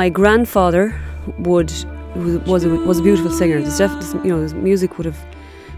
My 0.00 0.08
grandfather 0.08 0.94
would 1.38 1.72
was 2.46 2.64
a, 2.64 2.68
was 2.70 3.00
a 3.00 3.02
beautiful 3.02 3.30
singer. 3.30 3.60
Def- 3.60 4.24
you 4.24 4.34
know, 4.34 4.54
music 4.54 4.96
would 4.96 5.04
have 5.04 5.18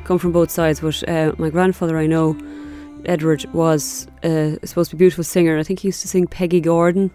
come 0.05 0.19
from 0.19 0.33
both 0.33 0.51
sides. 0.51 0.81
But 0.81 1.03
uh, 1.09 1.33
my 1.39 1.51
grandfather, 1.51 1.97
I 1.97 2.07
know, 2.07 2.37
Edward, 3.07 3.45
was 3.53 4.07
uh, 4.23 4.57
supposed 4.65 4.91
to 4.91 4.97
be 4.97 4.99
a 4.99 5.05
beautiful 5.05 5.25
singer. 5.25 5.59
I 5.59 5.63
think 5.63 5.81
he 5.81 5.89
used 5.89 6.03
to 6.03 6.09
sing 6.09 6.27
Peggy 6.27 6.61
Gordon. 6.61 7.11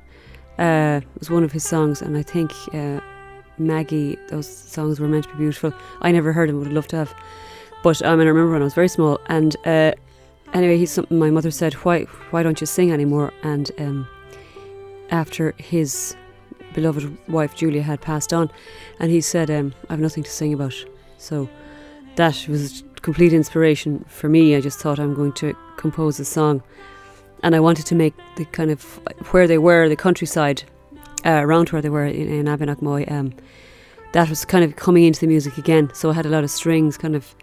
Uh, 0.57 1.01
was 1.19 1.29
one 1.29 1.43
of 1.43 1.51
his 1.51 1.63
songs, 1.63 2.01
and 2.01 2.17
I 2.17 2.23
think 2.23 2.51
uh, 2.73 2.99
Maggie. 3.57 4.17
Those 4.29 4.47
songs 4.47 4.99
were 4.99 5.07
meant 5.07 5.25
to 5.25 5.31
be 5.31 5.37
beautiful. 5.37 5.73
I 6.01 6.11
never 6.11 6.33
heard 6.33 6.49
them. 6.49 6.57
Would 6.57 6.67
have 6.67 6.73
loved 6.73 6.89
to 6.91 6.97
have. 6.97 7.13
But 7.83 8.01
um, 8.01 8.19
I 8.19 8.23
remember 8.23 8.51
when 8.51 8.61
I 8.61 8.65
was 8.65 8.73
very 8.73 8.87
small. 8.87 9.19
And 9.27 9.55
uh, 9.65 9.91
anyway, 10.53 10.77
he's 10.77 10.91
something 10.91 11.19
my 11.19 11.29
mother 11.29 11.51
said. 11.51 11.73
Why 11.75 12.03
why 12.31 12.43
don't 12.43 12.59
you 12.59 12.67
sing 12.67 12.91
anymore? 12.91 13.31
And 13.43 13.71
um, 13.77 14.07
after 15.11 15.53
his 15.57 16.15
beloved 16.73 17.17
wife 17.27 17.55
Julia 17.55 17.81
had 17.81 18.01
passed 18.01 18.33
on, 18.33 18.51
and 18.99 19.11
he 19.11 19.21
said, 19.21 19.49
um, 19.51 19.73
"I 19.89 19.93
have 19.93 19.99
nothing 19.99 20.23
to 20.23 20.31
sing 20.31 20.53
about." 20.53 20.75
So 21.17 21.47
that 22.15 22.47
was 22.47 22.83
complete 23.01 23.33
inspiration 23.33 24.05
for 24.07 24.29
me. 24.29 24.55
I 24.55 24.61
just 24.61 24.79
thought 24.79 24.99
I'm 24.99 25.13
going 25.13 25.33
to 25.33 25.55
compose 25.77 26.19
a 26.19 26.25
song, 26.25 26.63
and 27.43 27.55
I 27.55 27.59
wanted 27.59 27.85
to 27.87 27.95
make 27.95 28.13
the 28.35 28.45
kind 28.45 28.71
of 28.71 28.83
where 29.31 29.47
they 29.47 29.57
were, 29.57 29.89
the 29.89 29.95
countryside 29.95 30.63
uh, 31.25 31.41
around 31.43 31.69
where 31.69 31.81
they 31.81 31.89
were 31.89 32.05
in, 32.05 32.27
in 32.27 32.45
Abbeyknockmoy. 32.45 33.11
Um, 33.11 33.33
that 34.13 34.29
was 34.29 34.45
kind 34.45 34.63
of 34.63 34.75
coming 34.75 35.03
into 35.03 35.19
the 35.19 35.27
music 35.27 35.57
again. 35.57 35.91
So 35.93 36.09
I 36.09 36.13
had 36.13 36.25
a 36.25 36.29
lot 36.29 36.43
of 36.43 36.49
strings 36.49 36.97
kind 36.97 37.15
of 37.15 37.35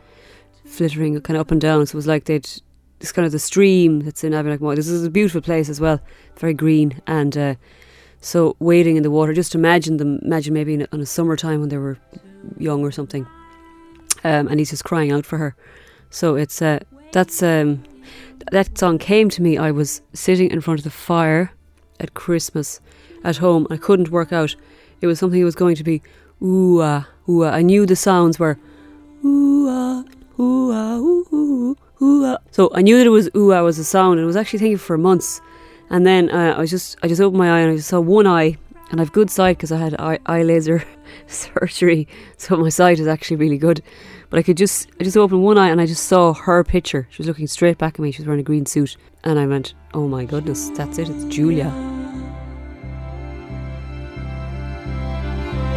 flittering 0.65 1.21
kind 1.21 1.37
of 1.37 1.43
up 1.43 1.51
and 1.51 1.61
down. 1.61 1.87
So 1.87 1.93
it 1.93 1.97
was 1.97 2.07
like 2.07 2.25
they'd 2.25 2.49
this 3.01 3.13
kind 3.13 3.27
of 3.27 3.33
the 3.33 3.39
stream 3.39 4.01
that's 4.01 4.25
in 4.25 4.33
Abbeyknockmoy. 4.33 4.77
This 4.77 4.89
is 4.89 5.05
a 5.05 5.11
beautiful 5.11 5.41
place 5.41 5.69
as 5.69 5.81
well, 5.81 6.01
very 6.37 6.55
green 6.55 7.01
and. 7.07 7.37
Uh, 7.37 7.55
so 8.25 8.57
wading 8.59 8.97
in 8.97 9.03
the 9.03 9.11
water, 9.11 9.35
just 9.35 9.55
imagine 9.55 9.99
them. 9.99 10.19
Imagine 10.23 10.55
maybe 10.55 10.73
in, 10.73 10.89
a 10.91 11.05
summertime 11.05 11.61
when 11.61 11.69
they 11.69 11.77
were 11.77 11.99
young 12.57 12.83
or 12.83 12.91
something, 12.91 13.27
um, 14.25 14.49
and 14.49 14.59
he's 14.59 14.71
just 14.71 14.85
crying 14.85 15.13
out 15.13 15.27
for 15.27 15.39
her. 15.39 15.55
So 16.11 16.35
it's 16.37 16.61
uh, 16.61 16.81
that's 17.13 17.43
um, 17.43 17.85
that 18.51 18.77
song 18.77 18.99
came 18.99 19.29
to 19.31 19.43
me. 19.43 19.57
I 19.57 19.71
was 19.71 20.03
sitting 20.13 20.51
in 20.51 20.61
front 20.61 20.81
of 20.81 20.85
the 20.85 20.91
fire 20.91 21.53
at 22.01 22.15
Christmas 22.15 22.81
at 23.23 23.37
home. 23.39 23.67
I 23.71 23.77
couldn't 23.77 24.11
work 24.11 24.33
out. 24.33 24.57
It 25.01 25.07
was 25.07 25.19
something 25.19 25.41
that 25.41 25.45
was 25.45 25.55
going 25.55 25.77
to 25.77 25.85
be 25.85 26.03
ooh 26.43 26.81
ah 26.81 27.07
ooh 27.29 27.45
ah. 27.45 27.51
I 27.51 27.63
knew 27.63 27.87
the 27.87 27.97
sounds 27.97 28.39
were 28.39 28.59
ooh 29.25 29.69
ah 29.69 30.05
ooh 30.39 30.73
ah 30.73 30.97
ooh 30.97 31.77
ooh 32.03 32.25
ah. 32.25 32.39
So 32.51 32.71
I 32.75 32.83
knew 32.83 32.99
that 32.99 33.07
it 33.07 33.11
was 33.11 33.29
ooh 33.37 33.53
ah 33.53 33.63
was 33.63 33.79
a 33.79 33.85
sound. 33.85 34.19
And 34.19 34.25
I 34.25 34.27
was 34.27 34.37
actually 34.37 34.59
thinking 34.59 34.79
for 34.79 34.99
months. 34.99 35.41
And 35.91 36.07
then 36.07 36.31
uh, 36.31 36.55
I 36.57 36.61
was 36.61 36.71
just 36.71 36.97
I 37.03 37.09
just 37.09 37.21
opened 37.21 37.39
my 37.39 37.51
eye 37.51 37.61
and 37.61 37.73
I 37.73 37.77
just 37.77 37.89
saw 37.89 38.01
one 38.01 38.27
eye, 38.27 38.57
and 38.91 39.01
I've 39.01 39.13
good 39.13 39.31
sight 39.31 39.59
because 39.59 39.71
I 39.71 39.79
had 39.79 39.95
eye, 40.01 40.19
eye 40.27 40.43
laser 40.43 40.83
surgery, 41.27 42.09
so 42.37 42.57
my 42.57 42.71
sight 42.71 42.99
is 42.99 43.07
actually 43.07 43.37
really 43.37 43.59
good. 43.59 43.83
But 44.35 44.41
I 44.41 44.43
could 44.43 44.57
just 44.57 44.89
I 44.99 45.05
just 45.05 45.17
opened 45.17 45.45
one 45.45 45.59
eye 45.59 45.69
and 45.69 45.81
I 45.81 45.87
just 45.87 46.07
saw 46.09 46.35
her 46.35 46.65
picture. 46.65 47.07
She 47.09 47.19
was 47.19 47.29
looking 47.29 47.47
straight 47.47 47.79
back 47.79 47.95
at 47.95 48.01
me. 48.01 48.11
She 48.11 48.21
was 48.21 48.27
wearing 48.27 48.41
a 48.41 48.43
green 48.43 48.67
suit, 48.67 48.97
and 49.23 49.39
I 49.39 49.47
went, 49.47 49.75
"Oh 49.95 50.09
my 50.09 50.25
goodness, 50.25 50.71
that's 50.71 50.99
it! 50.99 51.09
It's 51.09 51.25
Julia." 51.27 51.71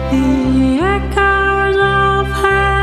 The 0.09 0.79
echoes 0.81 1.75
of 1.75 2.25
her 2.41 2.76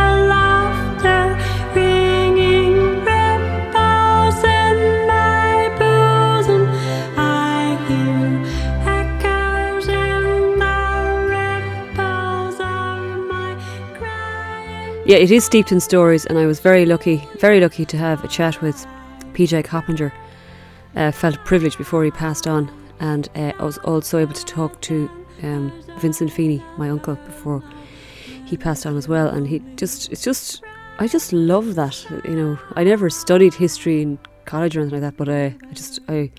Yeah, 15.07 15.19
it 15.19 15.31
is 15.31 15.45
steeped 15.45 15.71
in 15.71 15.81
stories, 15.81 16.25
and 16.25 16.39
I 16.39 16.47
was 16.47 16.61
very 16.61 16.87
lucky, 16.87 17.29
very 17.39 17.61
lucky 17.61 17.85
to 17.85 17.99
have 17.99 18.25
a 18.25 18.29
chat 18.29 18.63
with 18.63 18.87
PJ 19.35 19.63
Coppinger. 19.65 20.11
Uh, 20.97 21.11
felt 21.13 21.37
privileged 21.45 21.77
before 21.77 22.03
he 22.05 22.11
passed 22.11 22.47
on, 22.47 22.71
and 23.01 23.29
uh, 23.35 23.53
I 23.59 23.65
was 23.65 23.77
also 23.79 24.19
able 24.19 24.33
to 24.33 24.45
talk 24.47 24.81
to 24.83 25.11
um, 25.43 25.71
Vincent 25.99 26.33
Feeney, 26.33 26.63
my 26.79 26.89
uncle, 26.89 27.17
before 27.17 27.63
he 28.47 28.57
passed 28.57 28.87
on 28.87 28.97
as 28.97 29.07
well. 29.07 29.29
And 29.29 29.47
he 29.47 29.59
just, 29.77 30.11
it's 30.11 30.23
just, 30.23 30.63
I 30.99 31.07
just 31.07 31.35
love 31.35 31.75
that. 31.75 32.03
You 32.25 32.37
know, 32.37 32.59
I 32.75 32.83
never 32.83 33.11
studied 33.11 33.53
history 33.53 34.01
in 34.01 34.19
college 34.47 34.75
or 34.75 34.81
anything 34.81 35.03
like 35.03 35.13
that, 35.13 35.19
but 35.19 35.29
I, 35.29 35.55
just, 35.75 35.99
I, 36.09 36.31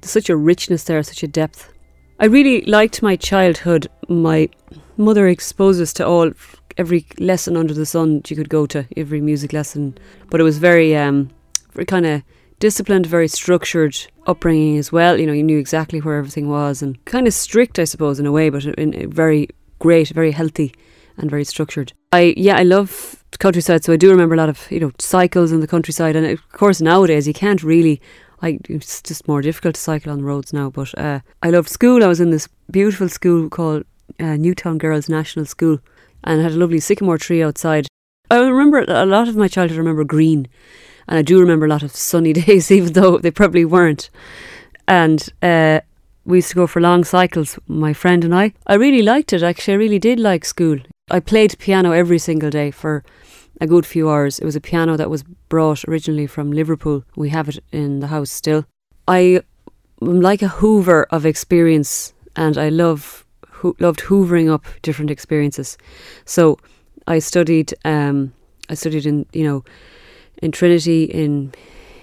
there's 0.00 0.10
such 0.10 0.30
a 0.30 0.36
richness 0.36 0.84
there, 0.84 1.02
such 1.02 1.22
a 1.22 1.28
depth. 1.28 1.70
I 2.18 2.24
really 2.24 2.62
liked 2.62 3.02
my 3.02 3.16
childhood. 3.16 3.88
My 4.08 4.48
mother 4.96 5.28
exposed 5.28 5.82
us 5.82 5.92
to 5.94 6.06
all 6.06 6.32
every 6.78 7.06
lesson 7.18 7.56
under 7.56 7.74
the 7.74 7.86
sun 7.86 8.22
you 8.28 8.36
could 8.36 8.48
go 8.48 8.66
to, 8.66 8.86
every 8.96 9.20
music 9.20 9.52
lesson. 9.52 9.96
But 10.30 10.40
it 10.40 10.44
was 10.44 10.58
very, 10.58 10.96
um, 10.96 11.30
very 11.72 11.86
kind 11.86 12.06
of 12.06 12.22
disciplined, 12.58 13.06
very 13.06 13.28
structured 13.28 13.96
upbringing 14.26 14.76
as 14.78 14.92
well. 14.92 15.18
You 15.18 15.26
know, 15.26 15.32
you 15.32 15.42
knew 15.42 15.58
exactly 15.58 16.00
where 16.00 16.18
everything 16.18 16.48
was, 16.48 16.82
and 16.82 17.02
kind 17.04 17.26
of 17.26 17.34
strict, 17.34 17.78
I 17.78 17.84
suppose, 17.84 18.18
in 18.18 18.26
a 18.26 18.32
way, 18.32 18.50
but 18.50 18.64
in, 18.64 19.10
very 19.10 19.48
great, 19.78 20.08
very 20.08 20.32
healthy, 20.32 20.74
and 21.16 21.30
very 21.30 21.44
structured. 21.44 21.92
I 22.12 22.34
yeah, 22.36 22.56
I 22.56 22.62
love 22.62 23.22
countryside, 23.38 23.84
so 23.84 23.92
I 23.92 23.96
do 23.96 24.10
remember 24.10 24.34
a 24.34 24.38
lot 24.38 24.48
of 24.48 24.70
you 24.70 24.80
know 24.80 24.92
cycles 24.98 25.52
in 25.52 25.60
the 25.60 25.66
countryside, 25.66 26.16
and 26.16 26.26
of 26.26 26.48
course 26.52 26.80
nowadays 26.80 27.26
you 27.26 27.34
can't 27.34 27.62
really. 27.62 28.00
I, 28.42 28.58
it's 28.68 29.00
just 29.00 29.26
more 29.26 29.40
difficult 29.40 29.76
to 29.76 29.80
cycle 29.80 30.12
on 30.12 30.18
the 30.18 30.24
roads 30.24 30.52
now, 30.52 30.68
but 30.68 30.96
uh, 30.98 31.20
I 31.42 31.48
loved 31.48 31.70
school. 31.70 32.04
I 32.04 32.06
was 32.06 32.20
in 32.20 32.30
this 32.30 32.48
beautiful 32.70 33.08
school 33.08 33.48
called 33.48 33.84
uh, 34.20 34.36
Newtown 34.36 34.76
Girls 34.76 35.08
National 35.08 35.46
School, 35.46 35.78
and 36.26 36.42
had 36.42 36.52
a 36.52 36.56
lovely 36.56 36.80
sycamore 36.80 37.18
tree 37.18 37.42
outside. 37.42 37.86
I 38.30 38.40
remember 38.40 38.84
a 38.88 39.06
lot 39.06 39.28
of 39.28 39.36
my 39.36 39.48
childhood. 39.48 39.76
I 39.76 39.78
remember 39.78 40.04
green, 40.04 40.48
and 41.08 41.18
I 41.18 41.22
do 41.22 41.40
remember 41.40 41.66
a 41.66 41.70
lot 41.70 41.82
of 41.82 41.92
sunny 41.92 42.32
days, 42.44 42.70
even 42.70 42.92
though 42.92 43.18
they 43.18 43.30
probably 43.30 43.64
weren't. 43.64 44.10
And 44.88 45.28
uh, 45.42 45.80
we 46.24 46.38
used 46.38 46.50
to 46.50 46.56
go 46.56 46.66
for 46.66 46.80
long 46.80 47.04
cycles, 47.04 47.58
my 47.68 47.92
friend 47.92 48.24
and 48.24 48.34
I. 48.34 48.52
I 48.66 48.74
really 48.74 49.02
liked 49.02 49.32
it. 49.32 49.42
Actually, 49.42 49.74
I 49.74 49.78
really 49.78 49.98
did 49.98 50.18
like 50.18 50.44
school. 50.44 50.78
I 51.08 51.20
played 51.20 51.58
piano 51.58 51.92
every 51.92 52.18
single 52.18 52.50
day 52.50 52.72
for 52.72 53.04
a 53.60 53.66
good 53.66 53.86
few 53.86 54.10
hours. 54.10 54.38
It 54.38 54.44
was 54.44 54.56
a 54.56 54.60
piano 54.60 54.96
that 54.96 55.10
was 55.10 55.22
brought 55.48 55.84
originally 55.86 56.26
from 56.26 56.52
Liverpool. 56.52 57.04
We 57.14 57.28
have 57.30 57.48
it 57.48 57.62
in 57.72 58.00
the 58.00 58.08
house 58.08 58.30
still. 58.30 58.66
I 59.06 59.40
am 60.02 60.20
like 60.20 60.42
a 60.42 60.48
hoover 60.48 61.04
of 61.10 61.24
experience, 61.24 62.12
and 62.34 62.58
I 62.58 62.68
love 62.68 63.25
ho- 63.56 63.76
loved 63.78 64.00
hoovering 64.00 64.52
up 64.52 64.64
different 64.82 65.10
experiences. 65.10 65.76
So 66.24 66.58
I 67.06 67.18
studied. 67.18 67.74
Um, 67.84 68.32
I 68.68 68.74
studied 68.74 69.06
in 69.06 69.26
you 69.32 69.44
know 69.44 69.64
in 70.42 70.52
Trinity, 70.52 71.04
in 71.04 71.52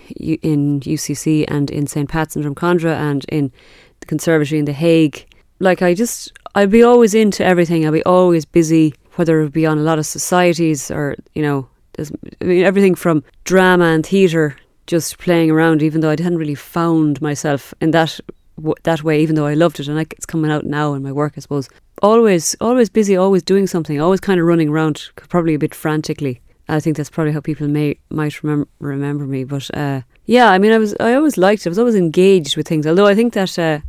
in 0.09 0.79
UCC, 0.81 1.45
and 1.47 1.69
in 1.69 1.87
St 1.87 2.09
Pat's 2.09 2.35
and 2.35 2.45
Drumcondra, 2.45 2.95
and 2.95 3.25
in 3.29 3.51
the 3.99 4.05
Conservatory 4.05 4.59
in 4.59 4.65
The 4.65 4.73
Hague. 4.73 5.25
Like 5.59 5.81
I 5.81 5.93
just, 5.93 6.33
I'd 6.55 6.69
be 6.71 6.83
always 6.83 7.13
into 7.13 7.45
everything. 7.45 7.85
I'd 7.85 7.93
be 7.93 8.03
always 8.03 8.45
busy, 8.45 8.93
whether 9.13 9.41
it 9.41 9.53
be 9.53 9.65
on 9.65 9.77
a 9.77 9.83
lot 9.83 9.99
of 9.99 10.05
societies 10.05 10.91
or 10.91 11.15
you 11.33 11.41
know, 11.41 11.67
I 11.99 12.45
mean 12.45 12.63
everything 12.63 12.95
from 12.95 13.23
drama 13.43 13.85
and 13.85 14.05
theatre, 14.05 14.57
just 14.87 15.17
playing 15.19 15.51
around. 15.51 15.81
Even 15.81 16.01
though 16.01 16.09
I 16.09 16.21
hadn't 16.21 16.37
really 16.37 16.55
found 16.55 17.21
myself 17.21 17.73
in 17.79 17.91
that 17.91 18.19
w- 18.63 18.75
that 18.83 19.03
way, 19.03 19.21
even 19.21 19.35
though 19.35 19.45
I 19.45 19.53
loved 19.53 19.79
it, 19.79 19.87
and 19.87 19.95
like 19.95 20.13
it's 20.13 20.25
coming 20.25 20.49
out 20.49 20.65
now 20.65 20.93
in 20.93 21.03
my 21.03 21.11
work, 21.11 21.33
I 21.37 21.41
suppose. 21.41 21.69
Always, 22.01 22.55
always 22.59 22.89
busy, 22.89 23.15
always 23.15 23.43
doing 23.43 23.67
something, 23.67 24.01
always 24.01 24.19
kind 24.19 24.39
of 24.39 24.47
running 24.47 24.69
around, 24.69 25.09
probably 25.15 25.53
a 25.53 25.59
bit 25.59 25.75
frantically. 25.75 26.41
I 26.69 26.79
think 26.79 26.97
that's 26.97 27.09
probably 27.09 27.33
how 27.33 27.41
people 27.41 27.67
may 27.67 27.97
might 28.09 28.41
remember 28.41 28.67
remember 28.79 29.25
me. 29.25 29.43
But 29.43 29.69
uh, 29.75 30.01
yeah, 30.25 30.49
I 30.49 30.57
mean, 30.57 30.71
I 30.71 30.77
was 30.77 30.95
I 30.99 31.13
always 31.13 31.37
liked 31.37 31.65
it. 31.65 31.67
I 31.67 31.71
was 31.71 31.79
always 31.79 31.95
engaged 31.95 32.57
with 32.57 32.67
things. 32.67 32.87
Although 32.87 33.05
I 33.05 33.15
think 33.15 33.33
that 33.33 33.59
uh, 33.59 33.79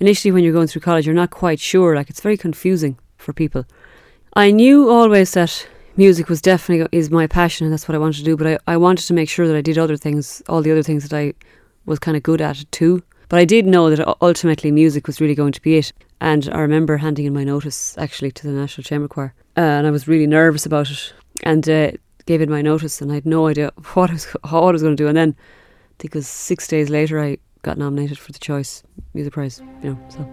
initially 0.00 0.32
when 0.32 0.44
you're 0.44 0.52
going 0.52 0.68
through 0.68 0.82
college, 0.82 1.06
you're 1.06 1.14
not 1.14 1.30
quite 1.30 1.60
sure. 1.60 1.96
Like 1.96 2.08
it's 2.08 2.20
very 2.20 2.36
confusing 2.36 2.98
for 3.16 3.32
people. 3.32 3.64
I 4.34 4.50
knew 4.50 4.90
always 4.90 5.32
that 5.32 5.66
music 5.96 6.28
was 6.28 6.42
definitely 6.42 6.86
is 6.96 7.10
my 7.10 7.26
passion 7.26 7.64
and 7.64 7.72
that's 7.72 7.88
what 7.88 7.94
I 7.94 7.98
wanted 7.98 8.18
to 8.18 8.24
do. 8.24 8.36
But 8.36 8.46
I, 8.46 8.74
I 8.74 8.76
wanted 8.76 9.06
to 9.06 9.14
make 9.14 9.28
sure 9.28 9.48
that 9.48 9.56
I 9.56 9.62
did 9.62 9.78
other 9.78 9.96
things, 9.96 10.42
all 10.48 10.62
the 10.62 10.70
other 10.70 10.82
things 10.82 11.08
that 11.08 11.16
I 11.16 11.34
was 11.86 11.98
kind 11.98 12.16
of 12.16 12.22
good 12.22 12.40
at 12.40 12.64
too. 12.70 13.02
But 13.28 13.40
I 13.40 13.44
did 13.44 13.66
know 13.66 13.90
that 13.90 14.16
ultimately 14.22 14.70
music 14.70 15.06
was 15.06 15.20
really 15.20 15.34
going 15.34 15.52
to 15.52 15.62
be 15.62 15.76
it. 15.76 15.92
And 16.20 16.48
I 16.52 16.60
remember 16.60 16.96
handing 16.96 17.26
in 17.26 17.34
my 17.34 17.44
notice 17.44 17.96
actually 17.98 18.30
to 18.32 18.46
the 18.46 18.52
National 18.52 18.84
Chamber 18.84 19.08
Choir, 19.08 19.34
uh, 19.56 19.60
and 19.60 19.86
I 19.86 19.90
was 19.90 20.08
really 20.08 20.26
nervous 20.26 20.64
about 20.64 20.90
it. 20.90 21.12
And 21.42 21.68
uh, 21.68 21.90
gave 22.26 22.40
in 22.40 22.50
my 22.50 22.62
notice, 22.62 23.00
and 23.00 23.10
I 23.10 23.14
had 23.14 23.26
no 23.26 23.46
idea 23.46 23.72
what 23.94 24.10
I 24.10 24.14
was 24.14 24.24
what 24.24 24.52
I 24.52 24.72
was 24.72 24.82
going 24.82 24.96
to 24.96 25.02
do. 25.02 25.08
And 25.08 25.16
then 25.16 25.36
I 25.38 25.94
think 25.98 26.14
it 26.14 26.18
was 26.18 26.28
six 26.28 26.68
days 26.68 26.90
later, 26.90 27.20
I 27.20 27.38
got 27.62 27.78
nominated 27.78 28.18
for 28.18 28.32
the 28.32 28.38
Choice 28.38 28.82
Music 29.14 29.32
Prize. 29.32 29.60
You 29.82 29.90
know, 29.90 29.98
so 30.08 30.28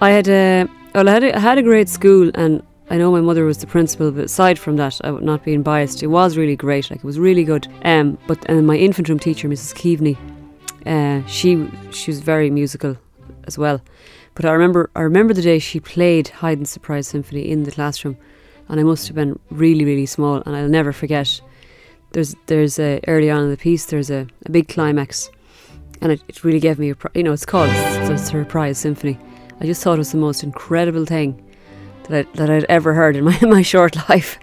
I 0.00 0.10
had 0.10 0.28
a 0.28 0.66
well, 0.94 1.08
I 1.08 1.12
had 1.12 1.24
a, 1.24 1.36
I 1.36 1.40
had 1.40 1.58
a 1.58 1.62
great 1.62 1.88
school, 1.88 2.30
and 2.34 2.62
I 2.88 2.96
know 2.96 3.12
my 3.12 3.20
mother 3.20 3.44
was 3.44 3.58
the 3.58 3.66
principal. 3.66 4.10
But 4.10 4.24
aside 4.24 4.58
from 4.58 4.76
that, 4.76 5.00
I 5.04 5.10
would 5.10 5.22
not 5.22 5.44
being 5.44 5.62
biased, 5.62 6.02
it 6.02 6.08
was 6.08 6.36
really 6.36 6.56
great. 6.56 6.90
Like 6.90 7.00
it 7.00 7.04
was 7.04 7.18
really 7.18 7.44
good. 7.44 7.68
Um, 7.84 8.16
but 8.26 8.44
and 8.48 8.66
my 8.66 8.76
infant 8.76 9.08
room 9.08 9.18
teacher, 9.18 9.48
Mrs. 9.48 9.74
Keaveney, 9.74 10.16
uh, 10.86 11.24
she 11.26 11.68
she 11.90 12.10
was 12.10 12.20
very 12.20 12.50
musical 12.50 12.96
as 13.44 13.58
well. 13.58 13.80
But 14.34 14.44
I 14.44 14.52
remember 14.52 14.90
I 14.94 15.00
remember 15.00 15.34
the 15.34 15.42
day 15.42 15.58
she 15.58 15.80
played 15.80 16.28
Haydn's 16.28 16.70
Surprise 16.70 17.08
Symphony 17.08 17.50
in 17.50 17.64
the 17.64 17.70
classroom, 17.70 18.16
and 18.68 18.80
I 18.80 18.82
must 18.82 19.06
have 19.08 19.16
been 19.16 19.38
really 19.50 19.84
really 19.84 20.06
small, 20.06 20.42
and 20.46 20.56
I'll 20.56 20.68
never 20.68 20.92
forget. 20.92 21.40
There's 22.12 22.34
there's 22.46 22.78
a 22.78 23.00
early 23.06 23.30
on 23.30 23.44
in 23.44 23.50
the 23.50 23.56
piece 23.56 23.86
there's 23.86 24.10
a, 24.10 24.26
a 24.44 24.50
big 24.50 24.66
climax 24.68 25.30
and 26.00 26.12
it, 26.12 26.22
it 26.28 26.44
really 26.44 26.60
gave 26.60 26.78
me 26.78 26.90
a 26.90 26.96
you 27.14 27.22
know 27.22 27.32
it's 27.32 27.46
called 27.46 27.70
the 27.70 28.16
surprise 28.16 28.78
symphony. 28.78 29.18
I 29.60 29.66
just 29.66 29.82
thought 29.82 29.94
it 29.94 29.98
was 29.98 30.12
the 30.12 30.18
most 30.18 30.42
incredible 30.42 31.04
thing 31.04 31.44
that 32.04 32.26
I, 32.26 32.36
that 32.36 32.50
I'd 32.50 32.64
ever 32.64 32.94
heard 32.94 33.16
in 33.16 33.24
my 33.30 33.38
my 33.42 33.62
short 33.62 33.96
life. 34.08 34.38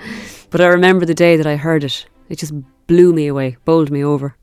But 0.50 0.62
I 0.62 0.68
remember 0.68 1.06
the 1.06 1.14
day 1.14 1.38
that 1.38 1.48
I 1.48 1.56
heard 1.56 1.84
it 1.84 2.06
it 2.30 2.38
just 2.38 2.54
blew 2.88 3.14
me 3.14 3.28
away 3.28 3.58
bowled 3.66 3.92
me 3.92 4.04
over 4.04 4.36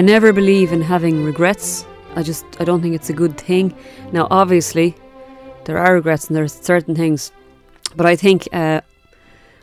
I 0.00 0.02
never 0.02 0.32
believe 0.32 0.72
in 0.72 0.80
having 0.80 1.24
regrets. 1.24 1.84
I 2.16 2.22
just 2.22 2.46
I 2.58 2.64
don't 2.64 2.80
think 2.80 2.94
it's 2.94 3.10
a 3.10 3.12
good 3.12 3.36
thing. 3.36 3.74
Now, 4.12 4.28
obviously, 4.30 4.94
there 5.66 5.76
are 5.76 5.92
regrets 5.92 6.26
and 6.26 6.34
there 6.34 6.42
are 6.42 6.48
certain 6.48 6.94
things, 6.94 7.32
but 7.96 8.06
I 8.06 8.16
think 8.16 8.48
uh, 8.50 8.80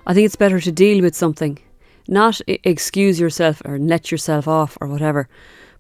I 0.06 0.14
think 0.14 0.28
it's 0.28 0.36
better 0.36 0.60
to 0.60 0.72
deal 0.72 1.02
with 1.02 1.16
something, 1.16 1.58
not 2.08 2.40
excuse 2.46 3.20
yourself 3.20 3.64
or 3.66 3.80
let 3.80 4.12
yourself 4.12 4.48
off 4.48 4.78
or 4.80 4.88
whatever, 4.88 5.28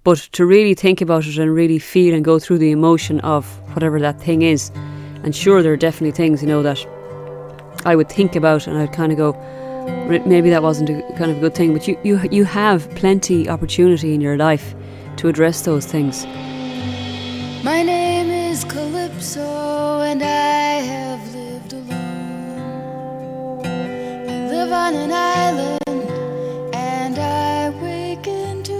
but 0.04 0.18
to 0.32 0.44
really 0.44 0.74
think 0.74 1.02
about 1.02 1.28
it 1.28 1.38
and 1.38 1.54
really 1.54 1.78
feel 1.78 2.16
and 2.16 2.26
go 2.26 2.40
through 2.40 2.58
the 2.58 2.72
emotion 2.72 3.20
of 3.20 3.46
whatever 3.76 4.00
that 4.00 4.20
thing 4.20 4.42
is. 4.42 4.72
And 5.22 5.36
sure, 5.36 5.62
there 5.62 5.74
are 5.74 5.78
definitely 5.78 6.14
things 6.14 6.42
you 6.42 6.48
know 6.48 6.64
that 6.64 6.84
I 7.86 7.96
would 7.96 8.10
think 8.10 8.36
about 8.36 8.66
and 8.66 8.76
I'd 8.76 8.92
kind 8.92 9.12
of 9.12 9.20
go, 9.20 9.34
maybe 10.26 10.50
that 10.50 10.64
wasn't 10.64 10.90
a 10.90 11.02
kind 11.18 11.32
of 11.32 11.38
a 11.38 11.40
good 11.40 11.56
thing, 11.56 11.74
but 11.74 11.88
you, 11.88 11.98
you, 12.04 12.20
you 12.32 12.44
have 12.46 12.90
plenty 12.96 13.50
opportunity 13.50 14.14
in 14.14 14.22
your 14.22 14.38
life 14.38 14.76
to 15.18 15.28
address 15.28 15.62
those 15.62 15.86
things. 15.86 16.26
My 17.64 17.82
name 17.84 18.30
is 18.30 18.64
Calypso, 18.64 20.02
and 20.02 20.24
I 20.24 20.80
have 20.92 21.34
lived 21.36 21.74
alone. 21.74 23.66
I 23.66 24.48
live 24.50 24.72
on 24.72 24.94
an 24.96 25.12
island, 25.12 25.80
and 26.74 27.18
I 27.18 27.70
wake 27.82 28.28
into 28.28 28.74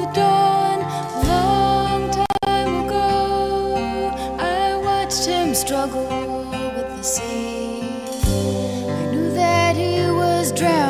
the 0.00 0.10
dawn. 0.14 0.80
A 1.16 1.22
long 1.26 2.10
time 2.34 2.84
ago, 2.84 4.12
I 4.38 4.76
watched 4.84 5.26
him 5.26 5.54
struggle 5.54 6.50
with 6.50 6.96
the 6.96 7.02
sea. 7.02 7.59
Was 10.60 10.89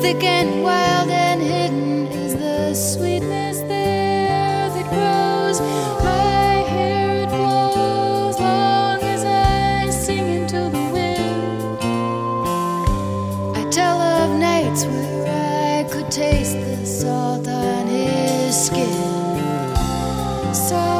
Thick 0.00 0.24
and 0.24 0.62
wild 0.62 1.10
and 1.10 1.42
hidden 1.42 2.06
is 2.06 2.34
the 2.34 2.72
sweetness 2.74 3.58
there 3.60 4.70
that 4.70 4.88
grows. 4.88 5.60
My 6.02 6.64
hair 6.72 7.24
it 7.24 7.28
blows 7.28 8.38
long 8.40 8.98
as 9.02 9.22
I 9.22 9.90
sing 9.90 10.26
into 10.40 10.70
the 10.70 10.84
wind. 10.94 11.78
I 13.54 13.68
tell 13.70 14.00
of 14.00 14.38
nights 14.40 14.86
where 14.86 15.76
I 15.78 15.84
could 15.90 16.10
taste 16.10 16.54
the 16.54 16.86
salt 16.86 17.46
on 17.46 17.86
his 17.86 18.56
skin. 18.68 18.94
Salt 20.54 20.95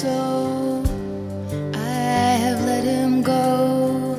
Calypso. 0.00 0.82
I 1.74 2.38
have 2.44 2.64
let 2.64 2.84
him 2.84 3.22
go. 3.22 4.14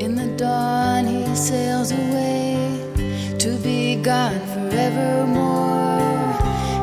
In 0.00 0.16
the 0.16 0.26
dawn, 0.36 1.06
he 1.06 1.34
sails 1.36 1.92
away 1.92 2.80
to 3.38 3.56
be 3.58 3.96
gone 4.02 4.40
forevermore. 4.48 6.00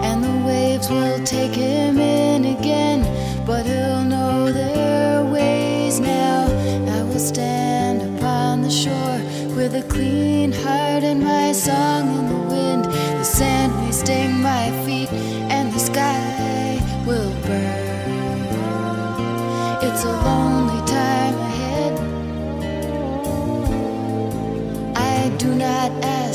And 0.06 0.24
the 0.24 0.48
waves 0.48 0.90
will 0.90 1.22
take 1.26 1.52
him 1.54 2.00
in 2.00 2.46
again, 2.46 3.02
but 3.46 3.66
he'll 3.66 4.04
know 4.04 4.52
their 4.52 5.26
ways 5.26 6.00
now. 6.00 6.46
I 6.88 7.04
will 7.04 7.20
stand 7.20 8.02
upon 8.18 8.62
the 8.62 8.72
shore 8.72 9.20
with 9.56 9.76
a 9.76 9.84
clean 9.90 10.54
heart 10.54 11.04
and 11.04 11.22
my 11.22 11.52
song 11.52 12.08
in 12.18 12.30
the 12.30 12.56
wind. 12.56 12.86
The 12.86 13.24
sand 13.26 13.76
may 13.76 13.92
sting 13.92 14.42
my 14.42 14.72
feet, 14.86 15.10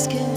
ahead. 0.07 0.34